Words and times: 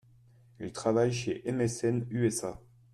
Il 0.59 0.71
travaille 0.71 1.13
chez 1.13 1.43
MSN- 1.45 2.07
USA. 2.09 2.59